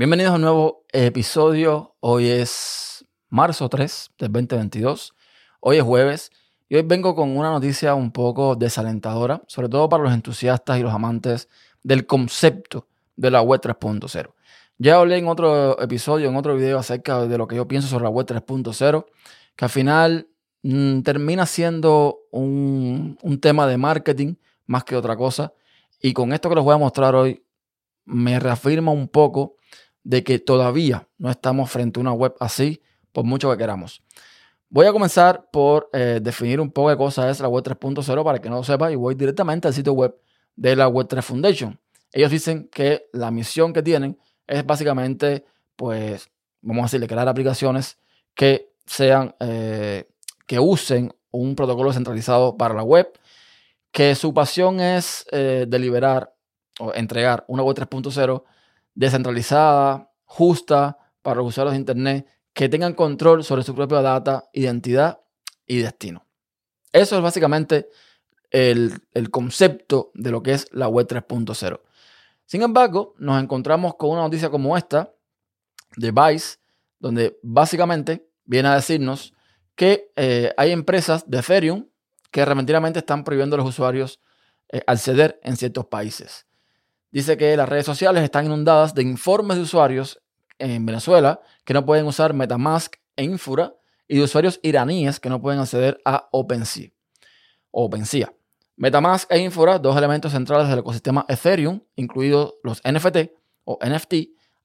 Bienvenidos 0.00 0.32
a 0.32 0.36
un 0.36 0.40
nuevo 0.40 0.86
episodio. 0.94 1.94
Hoy 2.00 2.26
es 2.26 3.04
marzo 3.28 3.68
3 3.68 4.12
del 4.18 4.32
2022. 4.32 5.12
Hoy 5.60 5.76
es 5.76 5.82
jueves 5.82 6.30
y 6.70 6.76
hoy 6.76 6.82
vengo 6.84 7.14
con 7.14 7.36
una 7.36 7.50
noticia 7.50 7.94
un 7.94 8.10
poco 8.10 8.56
desalentadora, 8.56 9.42
sobre 9.46 9.68
todo 9.68 9.90
para 9.90 10.02
los 10.02 10.14
entusiastas 10.14 10.78
y 10.78 10.82
los 10.82 10.94
amantes 10.94 11.50
del 11.82 12.06
concepto 12.06 12.88
de 13.16 13.30
la 13.30 13.42
web 13.42 13.60
3.0. 13.60 14.32
Ya 14.78 14.96
hablé 14.96 15.18
en 15.18 15.28
otro 15.28 15.78
episodio, 15.78 16.30
en 16.30 16.36
otro 16.36 16.56
video 16.56 16.78
acerca 16.78 17.26
de 17.26 17.36
lo 17.36 17.46
que 17.46 17.56
yo 17.56 17.68
pienso 17.68 17.86
sobre 17.86 18.04
la 18.04 18.10
web 18.10 18.26
3.0, 18.26 19.04
que 19.54 19.64
al 19.66 19.70
final 19.70 20.28
mm, 20.62 21.02
termina 21.02 21.44
siendo 21.44 22.20
un, 22.30 23.18
tema 23.42 23.66
de 23.66 23.76
marketing 23.76 24.36
más 24.64 24.82
que 24.84 24.96
otra 24.96 25.14
cosa. 25.14 25.52
Y 26.00 26.14
con 26.14 26.32
esto 26.32 26.48
que 26.48 26.54
les 26.54 26.64
voy 26.64 26.74
a 26.74 26.78
mostrar 26.78 27.14
hoy, 27.14 27.44
me 28.06 28.40
reafirma 28.40 28.92
un 28.92 29.06
poco 29.06 29.56
de 30.04 30.24
que 30.24 30.38
todavía 30.38 31.08
no 31.18 31.30
estamos 31.30 31.70
frente 31.70 32.00
a 32.00 32.02
una 32.02 32.12
web 32.12 32.34
así, 32.40 32.82
por 33.12 33.24
mucho 33.24 33.50
que 33.50 33.58
queramos. 33.58 34.02
Voy 34.68 34.86
a 34.86 34.92
comenzar 34.92 35.50
por 35.50 35.90
eh, 35.92 36.20
definir 36.22 36.60
un 36.60 36.70
poco 36.70 36.90
de 36.90 36.96
cosas 36.96 37.26
es 37.26 37.40
la 37.40 37.48
web 37.48 37.64
3.0 37.64 38.24
para 38.24 38.38
que 38.38 38.48
no 38.48 38.56
lo 38.56 38.64
sepa 38.64 38.90
y 38.92 38.94
voy 38.94 39.14
directamente 39.14 39.66
al 39.66 39.74
sitio 39.74 39.92
web 39.92 40.14
de 40.54 40.76
la 40.76 40.88
Web 40.88 41.08
3 41.08 41.24
Foundation. 41.24 41.80
Ellos 42.12 42.30
dicen 42.30 42.68
que 42.72 43.06
la 43.12 43.30
misión 43.30 43.72
que 43.72 43.82
tienen 43.82 44.18
es 44.46 44.64
básicamente, 44.64 45.44
pues, 45.76 46.28
vamos 46.60 46.82
a 46.82 46.86
decirle, 46.86 47.06
crear 47.06 47.28
aplicaciones 47.28 47.98
que 48.34 48.72
sean, 48.86 49.34
eh, 49.40 50.08
que 50.46 50.58
usen 50.58 51.14
un 51.30 51.54
protocolo 51.54 51.92
centralizado 51.92 52.56
para 52.56 52.74
la 52.74 52.82
web, 52.82 53.12
que 53.92 54.14
su 54.14 54.34
pasión 54.34 54.80
es 54.80 55.26
eh, 55.32 55.66
deliberar 55.68 56.34
o 56.78 56.92
entregar 56.94 57.44
una 57.48 57.62
web 57.62 57.76
3.0 57.76 58.44
descentralizada, 58.94 60.10
justa 60.24 60.98
para 61.22 61.36
los 61.36 61.48
usuarios 61.48 61.72
de 61.72 61.78
Internet, 61.78 62.26
que 62.52 62.68
tengan 62.68 62.94
control 62.94 63.44
sobre 63.44 63.62
su 63.62 63.74
propia 63.74 64.02
data, 64.02 64.48
identidad 64.52 65.20
y 65.66 65.78
destino. 65.78 66.26
Eso 66.92 67.16
es 67.16 67.22
básicamente 67.22 67.88
el, 68.50 69.00
concepto 69.30 70.10
de 70.14 70.30
lo 70.30 70.42
que 70.42 70.52
es 70.52 70.66
la 70.72 70.88
web 70.88 71.06
3.0. 71.06 71.80
Sin 72.46 72.62
embargo, 72.62 73.14
nos 73.18 73.40
encontramos 73.40 73.94
con 73.94 74.10
una 74.10 74.22
noticia 74.22 74.50
como 74.50 74.76
esta 74.76 75.14
de 75.96 76.10
Vice, 76.10 76.58
donde 76.98 77.38
básicamente 77.42 78.28
viene 78.44 78.68
a 78.68 78.74
decirnos 78.74 79.32
que 79.76 80.12
eh, 80.16 80.52
hay 80.56 80.72
empresas 80.72 81.28
de 81.30 81.38
Ethereum 81.38 81.86
que 82.30 82.44
repentinamente 82.44 82.98
están 82.98 83.24
prohibiendo 83.24 83.56
a 83.56 83.58
los 83.58 83.68
usuarios 83.68 84.20
eh, 84.68 84.82
acceder 84.86 85.40
en 85.42 85.56
ciertos 85.56 85.86
países. 85.86 86.46
Dice 87.12 87.36
que 87.36 87.56
las 87.56 87.68
redes 87.68 87.86
sociales 87.86 88.22
están 88.22 88.46
inundadas 88.46 88.94
de 88.94 89.02
informes 89.02 89.56
de 89.56 89.64
usuarios 89.64 90.20
en 90.58 90.86
Venezuela 90.86 91.40
que 91.64 91.74
no 91.74 91.84
pueden 91.84 92.06
usar 92.06 92.34
Metamask 92.34 92.96
e 93.16 93.24
Infura 93.24 93.74
y 94.06 94.16
de 94.16 94.24
usuarios 94.24 94.60
iraníes 94.62 95.18
que 95.18 95.28
no 95.28 95.40
pueden 95.40 95.60
acceder 95.60 96.00
a 96.04 96.28
OpenSea. 96.30 96.90
OpenSea. 97.72 98.32
Metamask 98.76 99.30
e 99.30 99.38
Infura, 99.38 99.78
dos 99.78 99.96
elementos 99.96 100.32
centrales 100.32 100.68
del 100.68 100.78
ecosistema 100.78 101.26
Ethereum, 101.28 101.80
incluidos 101.96 102.54
los 102.62 102.80
NFT 102.84 103.32
o 103.64 103.78
NFT, 103.84 104.14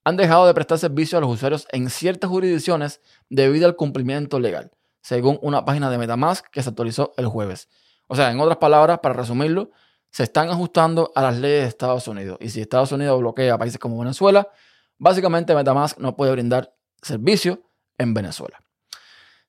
han 0.03 0.17
dejado 0.17 0.45
de 0.45 0.53
prestar 0.53 0.77
servicio 0.77 1.17
a 1.17 1.21
los 1.21 1.31
usuarios 1.31 1.67
en 1.71 1.89
ciertas 1.89 2.29
jurisdicciones 2.29 3.01
debido 3.29 3.65
al 3.65 3.75
cumplimiento 3.75 4.39
legal, 4.39 4.71
según 5.01 5.39
una 5.41 5.65
página 5.65 5.89
de 5.89 5.97
Metamask 5.97 6.45
que 6.51 6.61
se 6.61 6.69
actualizó 6.69 7.13
el 7.17 7.25
jueves. 7.25 7.69
O 8.07 8.15
sea, 8.15 8.31
en 8.31 8.39
otras 8.39 8.57
palabras, 8.57 8.99
para 8.99 9.15
resumirlo, 9.15 9.71
se 10.15 10.23
están 10.23 10.47
ajustando 10.47 11.11
a 11.13 11.21
las 11.21 11.37
leyes 11.39 11.63
de 11.63 11.67
Estados 11.67 12.07
Unidos. 12.07 12.37
Y 12.39 12.49
si 12.49 12.61
Estados 12.61 12.89
Unidos 12.93 13.19
bloquea 13.19 13.57
países 13.57 13.77
como 13.77 13.99
Venezuela, 13.99 14.47
básicamente 14.97 15.53
Metamask 15.53 15.97
no 15.97 16.15
puede 16.15 16.31
brindar 16.31 16.73
servicio 17.01 17.63
en 17.97 18.13
Venezuela. 18.13 18.57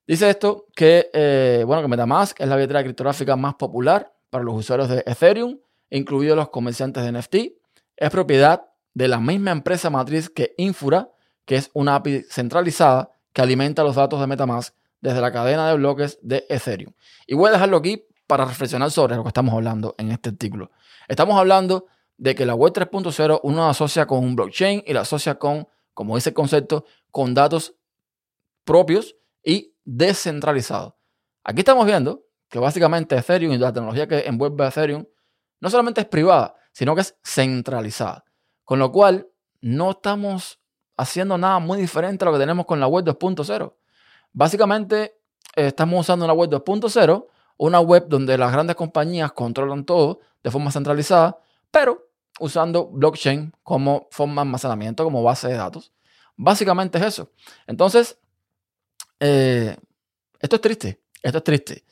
Dice 0.08 0.28
esto 0.28 0.66
que, 0.74 1.08
eh, 1.12 1.62
bueno, 1.64 1.82
que 1.82 1.88
Metamask 1.88 2.40
es 2.40 2.48
la 2.48 2.56
billetera 2.56 2.82
criptográfica 2.82 3.36
más 3.36 3.54
popular 3.54 4.12
para 4.28 4.42
los 4.42 4.56
usuarios 4.56 4.88
de 4.88 5.04
Ethereum, 5.06 5.56
incluidos 5.88 6.36
los 6.36 6.48
comerciantes 6.48 7.04
de 7.04 7.12
NFT. 7.12 7.36
Es 7.96 8.10
propiedad 8.10 8.66
de 8.92 9.06
la 9.06 9.20
misma 9.20 9.52
empresa 9.52 9.88
matriz 9.88 10.28
que 10.28 10.52
Infura, 10.56 11.10
que 11.44 11.54
es 11.54 11.70
una 11.74 11.94
API 11.94 12.24
centralizada 12.28 13.12
que 13.32 13.40
alimenta 13.40 13.84
los 13.84 13.94
datos 13.94 14.18
de 14.18 14.26
Metamask 14.26 14.74
desde 15.00 15.20
la 15.20 15.30
cadena 15.30 15.68
de 15.68 15.76
bloques 15.76 16.18
de 16.22 16.44
Ethereum. 16.48 16.92
Y 17.24 17.36
voy 17.36 17.50
a 17.50 17.52
dejarlo 17.52 17.76
aquí 17.76 18.04
para 18.26 18.44
reflexionar 18.44 18.90
sobre 18.90 19.16
lo 19.16 19.22
que 19.22 19.28
estamos 19.28 19.54
hablando 19.54 19.94
en 19.98 20.10
este 20.10 20.30
artículo. 20.30 20.70
Estamos 21.08 21.38
hablando 21.38 21.86
de 22.16 22.34
que 22.34 22.46
la 22.46 22.54
web 22.54 22.72
3.0 22.72 23.40
uno 23.42 23.68
asocia 23.68 24.06
con 24.06 24.24
un 24.24 24.36
blockchain 24.36 24.82
y 24.86 24.92
la 24.92 25.02
asocia 25.02 25.38
con, 25.38 25.68
como 25.94 26.16
dice 26.16 26.30
el 26.30 26.34
concepto, 26.34 26.84
con 27.10 27.34
datos 27.34 27.74
propios 28.64 29.16
y 29.42 29.74
descentralizados. 29.84 30.94
Aquí 31.44 31.60
estamos 31.60 31.86
viendo 31.86 32.24
que 32.48 32.58
básicamente 32.58 33.16
Ethereum 33.16 33.52
y 33.52 33.58
la 33.58 33.72
tecnología 33.72 34.06
que 34.06 34.26
envuelve 34.26 34.66
Ethereum 34.66 35.06
no 35.60 35.70
solamente 35.70 36.00
es 36.00 36.06
privada, 36.06 36.54
sino 36.72 36.94
que 36.94 37.02
es 37.02 37.16
centralizada. 37.24 38.24
Con 38.64 38.78
lo 38.78 38.90
cual, 38.90 39.28
no 39.60 39.92
estamos 39.92 40.60
haciendo 40.96 41.38
nada 41.38 41.58
muy 41.58 41.78
diferente 41.80 42.24
a 42.24 42.26
lo 42.26 42.32
que 42.32 42.38
tenemos 42.38 42.66
con 42.66 42.80
la 42.80 42.86
web 42.86 43.04
2.0. 43.04 43.74
Básicamente, 44.32 45.18
eh, 45.54 45.68
estamos 45.68 46.00
usando 46.00 46.24
una 46.24 46.34
web 46.34 46.50
2.0 46.50 47.26
una 47.56 47.80
web 47.80 48.06
donde 48.08 48.36
las 48.38 48.52
grandes 48.52 48.76
compañías 48.76 49.32
controlan 49.32 49.84
todo 49.84 50.20
de 50.42 50.50
forma 50.50 50.70
centralizada, 50.70 51.38
pero 51.70 52.10
usando 52.38 52.86
blockchain 52.86 53.52
como 53.62 54.08
forma 54.10 54.42
de 54.42 54.48
almacenamiento, 54.48 55.04
como 55.04 55.22
base 55.22 55.48
de 55.48 55.54
datos. 55.54 55.92
Básicamente 56.36 56.98
es 56.98 57.04
eso. 57.04 57.30
Entonces, 57.66 58.18
eh, 59.20 59.76
esto 60.38 60.56
es 60.56 60.62
triste, 60.62 61.00
esto 61.22 61.38
es 61.38 61.44
triste. 61.44 61.84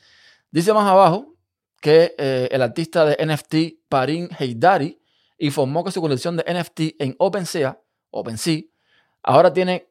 Dice 0.51 0.73
más 0.73 0.87
abajo 0.87 1.35
que 1.81 2.15
eh, 2.19 2.49
el 2.51 2.63
artista 2.63 3.05
de 3.05 3.17
NFT 3.25 3.89
Parin 3.89 4.29
Heidari 4.39 5.01
informó 5.39 5.83
que 5.83 5.91
su 5.91 6.01
colección 6.01 6.37
de 6.37 6.45
NFT 6.45 6.81
en 6.99 7.17
OpenSea, 7.19 7.81
OpenSea 8.11 8.63
ahora 9.23 9.53
tiene 9.53 9.89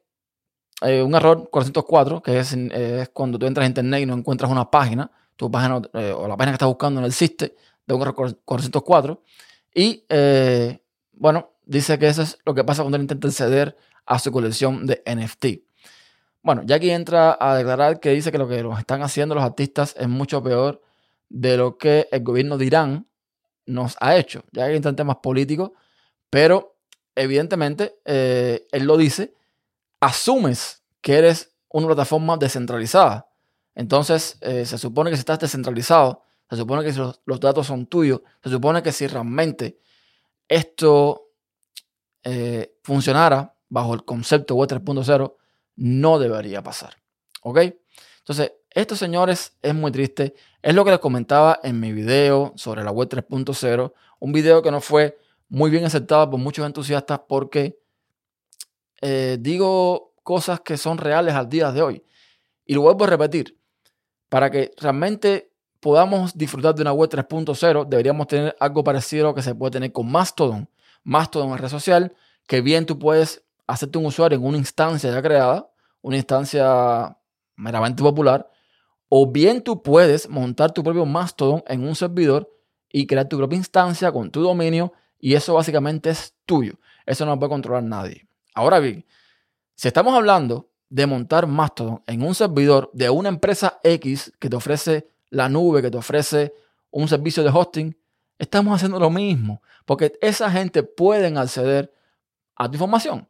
eh, 0.82 1.02
un 1.02 1.14
error 1.14 1.48
404, 1.50 2.22
que 2.22 2.38
es, 2.38 2.52
es, 2.52 3.08
cuando 3.10 3.38
tú 3.38 3.46
entras 3.46 3.64
a 3.64 3.68
internet 3.68 4.02
y 4.02 4.06
no 4.06 4.14
encuentras 4.14 4.50
una 4.50 4.70
página 4.70 5.10
tu 5.36 5.50
página 5.50 5.82
eh, 5.94 6.12
o 6.16 6.28
la 6.28 6.36
página 6.36 6.52
que 6.52 6.56
estás 6.56 6.68
buscando 6.68 7.00
no 7.00 7.06
existe, 7.06 7.56
de 7.86 7.94
un 7.94 8.02
error 8.02 8.14
404. 8.14 9.22
Y 9.74 10.04
eh, 10.08 10.80
bueno, 11.12 11.50
dice 11.64 11.98
que 11.98 12.08
eso 12.08 12.22
es 12.22 12.38
lo 12.44 12.54
que 12.54 12.64
pasa 12.64 12.82
cuando 12.82 12.96
él 12.96 13.02
intenta 13.02 13.28
acceder 13.28 13.76
a 14.06 14.18
su 14.18 14.30
colección 14.30 14.86
de 14.86 15.02
NFT. 15.06 15.46
Bueno, 16.42 16.62
ya 16.64 16.76
aquí 16.76 16.90
entra 16.90 17.36
a 17.40 17.56
declarar 17.56 18.00
que 18.00 18.10
dice 18.10 18.30
que 18.30 18.38
lo 18.38 18.46
que 18.46 18.62
los 18.62 18.78
están 18.78 19.02
haciendo 19.02 19.34
los 19.34 19.44
artistas 19.44 19.94
es 19.98 20.08
mucho 20.08 20.42
peor 20.42 20.82
de 21.30 21.56
lo 21.56 21.78
que 21.78 22.06
el 22.12 22.22
gobierno 22.22 22.58
de 22.58 22.66
Irán 22.66 23.06
nos 23.66 23.96
ha 24.00 24.16
hecho. 24.16 24.44
Ya 24.52 24.66
que 24.66 24.76
entra 24.76 24.90
en 24.90 24.96
temas 24.96 25.16
políticos, 25.16 25.72
pero 26.28 26.76
evidentemente 27.14 27.96
eh, 28.04 28.66
él 28.72 28.84
lo 28.84 28.96
dice, 28.96 29.34
asumes 30.00 30.82
que 31.00 31.16
eres 31.16 31.54
una 31.68 31.86
plataforma 31.86 32.36
descentralizada. 32.36 33.28
Entonces, 33.74 34.38
eh, 34.40 34.64
se 34.66 34.78
supone 34.78 35.10
que 35.10 35.16
si 35.16 35.20
estás 35.20 35.38
descentralizado, 35.40 36.22
se 36.48 36.56
supone 36.56 36.84
que 36.84 36.92
los, 36.92 37.40
datos 37.40 37.66
son 37.66 37.86
tuyos, 37.86 38.20
se 38.42 38.50
supone 38.50 38.82
que 38.82 38.92
si 38.92 39.06
realmente 39.06 39.78
esto 40.48 41.30
eh, 42.22 42.76
funcionara 42.82 43.54
bajo 43.68 43.94
el 43.94 44.04
concepto 44.04 44.54
web 44.54 44.68
3.0, 44.68 45.34
no 45.76 46.18
debería 46.18 46.62
pasar. 46.62 46.96
¿Ok? 47.42 47.58
Entonces, 48.18 48.52
esto, 48.70 48.96
señores, 48.96 49.56
es 49.62 49.74
muy 49.74 49.90
triste. 49.92 50.34
Es 50.62 50.74
lo 50.74 50.84
que 50.84 50.90
les 50.90 51.00
comentaba 51.00 51.60
en 51.62 51.80
mi 51.80 51.92
video 51.92 52.52
sobre 52.56 52.84
la 52.84 52.90
web 52.90 53.08
3.0. 53.08 53.92
Un 54.20 54.32
video 54.32 54.62
que 54.62 54.70
no 54.70 54.80
fue 54.80 55.18
muy 55.48 55.70
bien 55.70 55.84
aceptado 55.84 56.30
por 56.30 56.40
muchos 56.40 56.66
entusiastas 56.66 57.20
porque 57.28 57.78
eh, 59.00 59.36
digo 59.40 60.14
cosas 60.22 60.60
que 60.60 60.76
son 60.76 60.98
reales 60.98 61.34
al 61.34 61.48
día 61.48 61.70
de 61.70 61.82
hoy. 61.82 62.04
Y 62.64 62.74
lo 62.74 62.82
vuelvo 62.82 63.04
a 63.04 63.08
repetir. 63.08 63.58
Para 64.34 64.50
que 64.50 64.72
realmente 64.78 65.52
podamos 65.78 66.36
disfrutar 66.36 66.74
de 66.74 66.82
una 66.82 66.92
web 66.92 67.08
3.0, 67.08 67.86
deberíamos 67.86 68.26
tener 68.26 68.56
algo 68.58 68.82
parecido 68.82 69.26
a 69.26 69.30
lo 69.30 69.34
que 69.36 69.42
se 69.42 69.54
puede 69.54 69.70
tener 69.70 69.92
con 69.92 70.10
Mastodon. 70.10 70.68
Mastodon 71.04 71.54
es 71.54 71.60
red 71.60 71.68
social 71.68 72.12
que 72.48 72.60
bien 72.60 72.84
tú 72.84 72.98
puedes 72.98 73.44
hacerte 73.68 73.96
un 73.96 74.06
usuario 74.06 74.36
en 74.36 74.44
una 74.44 74.58
instancia 74.58 75.12
ya 75.12 75.22
creada, 75.22 75.70
una 76.02 76.16
instancia 76.16 77.16
meramente 77.54 78.02
popular, 78.02 78.50
o 79.08 79.30
bien 79.30 79.62
tú 79.62 79.84
puedes 79.84 80.28
montar 80.28 80.72
tu 80.72 80.82
propio 80.82 81.06
Mastodon 81.06 81.62
en 81.68 81.86
un 81.86 81.94
servidor 81.94 82.52
y 82.90 83.06
crear 83.06 83.28
tu 83.28 83.38
propia 83.38 83.56
instancia 83.56 84.10
con 84.10 84.32
tu 84.32 84.42
dominio 84.42 84.94
y 85.20 85.34
eso 85.34 85.54
básicamente 85.54 86.10
es 86.10 86.34
tuyo. 86.44 86.72
Eso 87.06 87.24
no 87.24 87.30
lo 87.30 87.38
puede 87.38 87.50
controlar 87.50 87.84
nadie. 87.84 88.26
Ahora 88.52 88.80
bien, 88.80 89.06
si 89.76 89.86
estamos 89.86 90.12
hablando 90.12 90.70
de 90.88 91.06
montar 91.06 91.46
Mastodon 91.46 92.02
en 92.06 92.22
un 92.22 92.34
servidor 92.34 92.90
de 92.92 93.10
una 93.10 93.28
empresa 93.28 93.80
X 93.82 94.32
que 94.38 94.48
te 94.48 94.56
ofrece 94.56 95.08
la 95.30 95.48
nube, 95.48 95.82
que 95.82 95.90
te 95.90 95.98
ofrece 95.98 96.54
un 96.90 97.08
servicio 97.08 97.42
de 97.42 97.50
hosting, 97.50 97.96
estamos 98.38 98.74
haciendo 98.74 98.98
lo 98.98 99.10
mismo, 99.10 99.62
porque 99.84 100.12
esa 100.20 100.50
gente 100.50 100.82
puede 100.82 101.26
acceder 101.36 101.92
a 102.54 102.68
tu 102.68 102.74
información. 102.74 103.28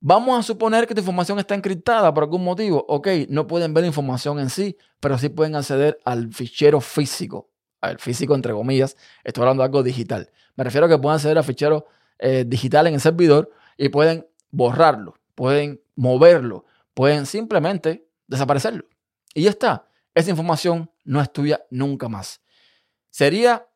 Vamos 0.00 0.38
a 0.38 0.42
suponer 0.42 0.86
que 0.86 0.94
tu 0.94 1.00
información 1.00 1.38
está 1.38 1.54
encriptada 1.54 2.12
por 2.14 2.24
algún 2.24 2.44
motivo. 2.44 2.84
Ok, 2.88 3.08
no 3.28 3.46
pueden 3.46 3.74
ver 3.74 3.82
la 3.82 3.88
información 3.88 4.38
en 4.38 4.48
sí, 4.48 4.76
pero 5.00 5.18
sí 5.18 5.28
pueden 5.28 5.56
acceder 5.56 5.98
al 6.04 6.32
fichero 6.32 6.80
físico. 6.80 7.50
Al 7.80 7.98
físico, 7.98 8.34
entre 8.34 8.52
comillas. 8.52 8.96
Estoy 9.24 9.42
hablando 9.42 9.62
de 9.62 9.66
algo 9.66 9.82
digital. 9.82 10.30
Me 10.54 10.64
refiero 10.64 10.86
a 10.86 10.88
que 10.88 10.98
pueden 10.98 11.16
acceder 11.16 11.38
al 11.38 11.44
fichero 11.44 11.86
eh, 12.18 12.44
digital 12.46 12.86
en 12.86 12.94
el 12.94 13.00
servidor 13.00 13.50
y 13.76 13.88
pueden 13.88 14.26
borrarlo, 14.50 15.14
pueden 15.34 15.80
moverlo, 15.98 16.64
pueden 16.94 17.26
simplemente 17.26 18.08
desaparecerlo. 18.28 18.84
Y 19.34 19.42
ya 19.42 19.50
está. 19.50 19.88
Esa 20.14 20.30
información 20.30 20.90
no 21.04 21.20
es 21.20 21.32
tuya 21.32 21.60
nunca 21.70 22.08
más. 22.08 22.40
Sería 23.10 23.68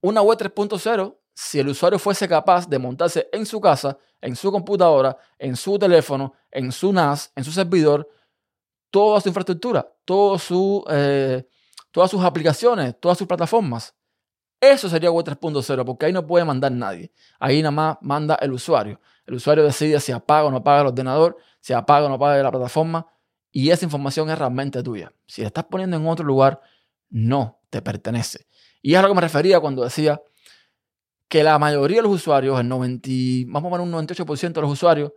una 0.00 0.20
web 0.20 0.36
3.0 0.36 1.16
si 1.34 1.60
el 1.60 1.68
usuario 1.68 1.98
fuese 2.00 2.28
capaz 2.28 2.68
de 2.68 2.78
montarse 2.80 3.28
en 3.32 3.46
su 3.46 3.60
casa, 3.60 3.96
en 4.20 4.34
su 4.34 4.50
computadora, 4.50 5.16
en 5.38 5.54
su 5.54 5.78
teléfono, 5.78 6.34
en 6.50 6.72
su 6.72 6.92
NAS, 6.92 7.30
en 7.36 7.44
su 7.44 7.52
servidor, 7.52 8.08
toda 8.90 9.20
su 9.20 9.28
infraestructura, 9.28 9.88
su, 10.38 10.84
eh, 10.90 11.46
todas 11.92 12.10
sus 12.10 12.24
aplicaciones, 12.24 12.98
todas 12.98 13.16
sus 13.16 13.28
plataformas. 13.28 13.94
Eso 14.60 14.88
sería 14.88 15.10
web 15.10 15.24
3.0, 15.24 15.84
porque 15.84 16.06
ahí 16.06 16.12
no 16.12 16.26
puede 16.26 16.44
mandar 16.44 16.72
nadie. 16.72 17.12
Ahí 17.38 17.62
nada 17.62 17.70
más 17.70 17.98
manda 18.00 18.34
el 18.36 18.52
usuario. 18.52 19.00
El 19.26 19.34
usuario 19.34 19.62
decide 19.62 20.00
si 20.00 20.10
apaga 20.10 20.44
o 20.46 20.50
no 20.50 20.58
apaga 20.58 20.80
el 20.80 20.86
ordenador, 20.88 21.36
si 21.60 21.72
apaga 21.72 22.06
o 22.06 22.08
no 22.08 22.16
apaga 22.16 22.42
la 22.42 22.50
plataforma, 22.50 23.06
y 23.52 23.70
esa 23.70 23.84
información 23.84 24.28
es 24.30 24.38
realmente 24.38 24.82
tuya. 24.82 25.12
Si 25.26 25.42
la 25.42 25.48
estás 25.48 25.64
poniendo 25.64 25.96
en 25.96 26.06
otro 26.06 26.24
lugar, 26.24 26.60
no 27.10 27.60
te 27.70 27.82
pertenece. 27.82 28.46
Y 28.82 28.94
es 28.94 28.98
a 28.98 29.02
lo 29.02 29.08
que 29.08 29.14
me 29.14 29.20
refería 29.20 29.60
cuando 29.60 29.84
decía 29.84 30.20
que 31.28 31.42
la 31.42 31.58
mayoría 31.58 31.98
de 31.98 32.02
los 32.02 32.12
usuarios, 32.12 32.58
el 32.58 32.68
90, 32.68 33.08
vamos 33.46 33.68
a 33.68 33.70
poner 33.70 33.86
un 33.86 34.08
98% 34.08 34.52
de 34.52 34.60
los 34.60 34.72
usuarios, 34.72 35.12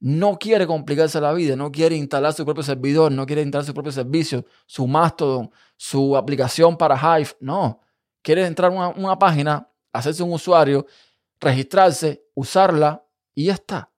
no 0.00 0.36
quiere 0.38 0.66
complicarse 0.66 1.20
la 1.20 1.32
vida, 1.32 1.54
no 1.54 1.70
quiere 1.70 1.96
instalar 1.96 2.32
su 2.32 2.44
propio 2.44 2.62
servidor, 2.62 3.12
no 3.12 3.24
quiere 3.24 3.42
instalar 3.42 3.64
su 3.64 3.72
propio 3.72 3.92
servicio, 3.92 4.44
su 4.66 4.86
Mastodon, 4.86 5.50
su 5.76 6.16
aplicación 6.16 6.76
para 6.76 6.96
Hive. 6.96 7.30
No, 7.40 7.80
quiere 8.22 8.46
entrar 8.46 8.72
a 8.72 8.88
una, 8.88 9.18
página, 9.18 9.68
hacerse 9.92 10.22
un 10.22 10.32
usuario, 10.32 10.86
registrarse, 11.40 12.24
usarla 12.34 13.04
y 13.34 13.46
ya 13.46 13.54
está. 13.54 13.90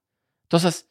Entonces, 0.43 0.89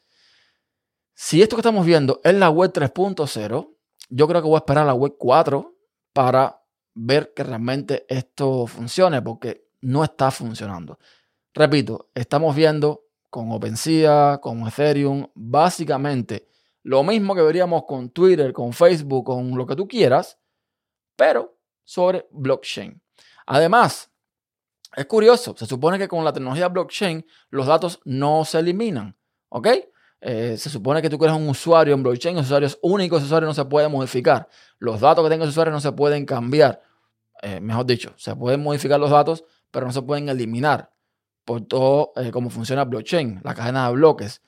si 1.13 1.41
esto 1.41 1.55
que 1.55 1.61
estamos 1.61 1.85
viendo 1.85 2.21
es 2.23 2.33
la 2.35 2.49
web 2.49 2.71
3.0, 2.71 3.75
yo 4.09 4.27
creo 4.27 4.41
que 4.41 4.47
voy 4.47 4.55
a 4.55 4.59
esperar 4.59 4.85
la 4.85 4.93
web 4.93 5.15
4 5.17 5.75
para 6.13 6.63
ver 6.93 7.33
que 7.33 7.43
realmente 7.43 8.05
esto 8.07 8.67
funcione, 8.67 9.21
porque 9.21 9.67
no 9.81 10.03
está 10.03 10.31
funcionando. 10.31 10.99
Repito, 11.53 12.09
estamos 12.13 12.55
viendo 12.55 13.07
con 13.29 13.51
OpenSea, 13.51 14.39
con 14.41 14.67
Ethereum, 14.67 15.27
básicamente 15.33 16.47
lo 16.83 17.01
mismo 17.01 17.33
que 17.33 17.41
veríamos 17.41 17.85
con 17.85 18.09
Twitter, 18.09 18.51
con 18.51 18.73
Facebook, 18.73 19.25
con 19.25 19.57
lo 19.57 19.65
que 19.65 19.75
tú 19.75 19.87
quieras, 19.87 20.37
pero 21.15 21.57
sobre 21.83 22.27
blockchain. 22.31 23.01
Además, 23.45 24.11
es 24.95 25.05
curioso, 25.05 25.55
se 25.57 25.65
supone 25.65 25.97
que 25.97 26.07
con 26.07 26.23
la 26.23 26.33
tecnología 26.33 26.67
blockchain 26.67 27.25
los 27.49 27.65
datos 27.67 27.99
no 28.05 28.45
se 28.45 28.59
eliminan, 28.59 29.17
¿ok? 29.49 29.67
Eh, 30.21 30.55
se 30.57 30.69
supone 30.69 31.01
que 31.01 31.09
tú 31.09 31.17
eres 31.23 31.35
un 31.35 31.49
usuario 31.49 31.93
en 31.93 32.03
blockchain, 32.03 32.37
ese 32.37 32.45
usuario 32.45 32.67
es 32.67 32.79
único, 32.81 33.17
ese 33.17 33.25
usuario 33.25 33.47
no 33.47 33.53
se 33.53 33.65
puede 33.65 33.89
modificar. 33.89 34.47
Los 34.79 35.01
datos 35.01 35.23
que 35.23 35.29
tenga 35.29 35.43
ese 35.43 35.49
usuario 35.49 35.73
no 35.73 35.81
se 35.81 35.91
pueden 35.91 36.25
cambiar. 36.25 36.81
Eh, 37.41 37.59
mejor 37.59 37.85
dicho, 37.85 38.13
se 38.15 38.33
pueden 38.35 38.63
modificar 38.63 38.99
los 38.99 39.09
datos, 39.09 39.43
pero 39.69 39.85
no 39.85 39.91
se 39.91 40.01
pueden 40.01 40.29
eliminar 40.29 40.93
por 41.43 41.61
todo 41.61 42.13
eh, 42.15 42.31
cómo 42.31 42.49
funciona 42.49 42.85
blockchain, 42.85 43.41
la 43.43 43.53
cadena 43.53 43.87
de 43.87 43.93
bloques. 43.95 44.41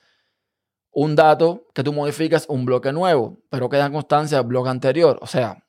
Un 0.92 1.14
dato 1.14 1.66
que 1.74 1.82
tú 1.82 1.92
modificas, 1.92 2.46
un 2.48 2.64
bloque 2.64 2.90
nuevo, 2.90 3.38
pero 3.50 3.68
queda 3.68 3.84
en 3.84 3.92
constancia 3.92 4.38
del 4.38 4.46
bloque 4.46 4.70
anterior. 4.70 5.18
O 5.20 5.26
sea, 5.26 5.62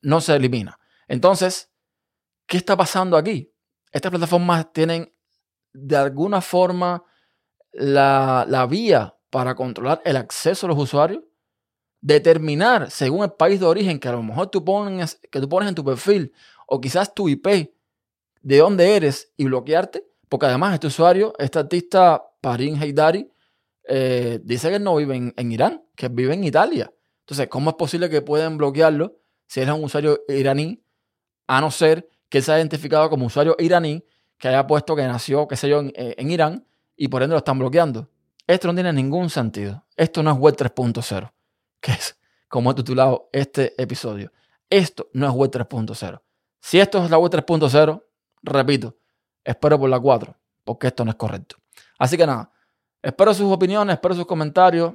no 0.00 0.22
se 0.22 0.34
elimina. 0.34 0.78
Entonces, 1.08 1.70
¿qué 2.46 2.56
está 2.56 2.76
pasando 2.76 3.16
aquí? 3.16 3.52
Estas 3.92 4.10
plataformas 4.10 4.72
tienen 4.72 5.12
de 5.72 5.96
alguna 5.96 6.40
forma 6.40 7.04
la, 7.72 8.46
la 8.48 8.66
vía 8.66 9.14
para 9.30 9.54
controlar 9.54 10.00
el 10.04 10.16
acceso 10.16 10.66
a 10.66 10.70
los 10.70 10.78
usuarios, 10.78 11.22
determinar 12.00 12.90
según 12.90 13.24
el 13.24 13.32
país 13.32 13.60
de 13.60 13.66
origen 13.66 13.98
que 13.98 14.08
a 14.08 14.12
lo 14.12 14.22
mejor 14.22 14.48
tú 14.48 14.64
pones, 14.64 15.20
que 15.30 15.40
tú 15.40 15.48
pones 15.48 15.68
en 15.68 15.74
tu 15.74 15.84
perfil 15.84 16.32
o 16.66 16.80
quizás 16.80 17.14
tu 17.14 17.28
IP 17.28 17.74
de 18.42 18.58
dónde 18.58 18.96
eres 18.96 19.32
y 19.36 19.44
bloquearte, 19.44 20.06
porque 20.28 20.46
además 20.46 20.74
este 20.74 20.86
usuario, 20.86 21.32
este 21.38 21.58
artista 21.58 22.22
Parin 22.40 22.80
Heidari, 22.80 23.30
eh, 23.88 24.40
dice 24.42 24.70
que 24.70 24.78
no 24.78 24.96
vive 24.96 25.32
en, 25.36 25.52
Irán, 25.52 25.84
que 25.94 26.08
vive 26.08 26.34
en 26.34 26.44
Italia. 26.44 26.92
Entonces, 27.20 27.48
¿cómo 27.48 27.70
es 27.70 27.76
posible 27.76 28.08
que 28.08 28.22
puedan 28.22 28.56
bloquearlo 28.56 29.18
si 29.46 29.60
eres 29.60 29.74
un 29.74 29.84
usuario 29.84 30.20
iraní, 30.28 30.82
a 31.46 31.60
no 31.60 31.70
ser 31.70 32.08
que 32.28 32.38
él 32.38 32.44
se 32.44 32.52
haya 32.52 32.60
identificado 32.60 33.08
como 33.10 33.26
usuario 33.26 33.56
iraní, 33.58 34.04
que 34.38 34.48
haya 34.48 34.66
puesto 34.66 34.96
que 34.96 35.02
nació, 35.06 35.48
qué 35.48 35.56
sé 35.56 35.68
yo, 35.68 35.80
en, 35.80 35.92
eh, 35.96 36.14
en 36.18 36.30
Irán 36.30 36.66
y 36.96 37.08
por 37.08 37.22
ende 37.22 37.34
lo 37.34 37.38
están 37.38 37.58
bloqueando? 37.58 38.08
Esto 38.46 38.68
no 38.68 38.74
tiene 38.74 38.92
ningún 38.92 39.30
sentido. 39.30 39.84
Esto 39.96 40.22
no 40.22 40.32
es 40.32 40.38
Web 40.38 40.56
3.0, 40.56 41.32
que 41.80 41.92
es 41.92 42.18
como 42.48 42.70
he 42.70 42.74
titulado 42.74 43.28
este 43.32 43.80
episodio. 43.80 44.32
Esto 44.70 45.08
no 45.12 45.26
es 45.26 45.32
Web 45.32 45.50
3.0. 45.50 46.20
Si 46.60 46.78
esto 46.78 47.04
es 47.04 47.10
la 47.10 47.18
Web 47.18 47.32
3.0, 47.32 48.02
repito, 48.42 48.96
espero 49.44 49.78
por 49.78 49.90
la 49.90 49.98
4, 49.98 50.36
porque 50.64 50.88
esto 50.88 51.04
no 51.04 51.10
es 51.10 51.16
correcto. 51.16 51.56
Así 51.98 52.16
que 52.16 52.26
nada, 52.26 52.50
espero 53.02 53.32
sus 53.34 53.52
opiniones, 53.52 53.94
espero 53.94 54.14
sus 54.14 54.26
comentarios. 54.26 54.94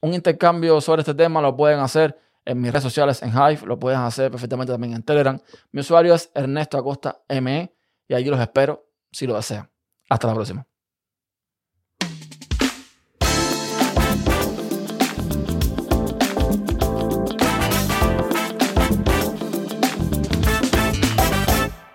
Un 0.00 0.14
intercambio 0.14 0.80
sobre 0.80 1.00
este 1.02 1.14
tema 1.14 1.42
lo 1.42 1.54
pueden 1.56 1.80
hacer 1.80 2.18
en 2.44 2.60
mis 2.60 2.72
redes 2.72 2.82
sociales 2.82 3.22
en 3.22 3.30
Hive, 3.30 3.66
lo 3.66 3.78
pueden 3.78 4.00
hacer 4.00 4.30
perfectamente 4.30 4.72
también 4.72 4.94
en 4.94 5.02
Telegram. 5.02 5.38
Mi 5.72 5.80
usuario 5.80 6.14
es 6.14 6.30
Ernesto 6.34 6.78
Acosta 6.78 7.22
ME 7.28 7.74
y 8.08 8.14
allí 8.14 8.28
los 8.28 8.40
espero 8.40 8.86
si 9.12 9.26
lo 9.26 9.36
desean. 9.36 9.70
Hasta 10.08 10.26
la 10.26 10.34
próxima. 10.34 10.69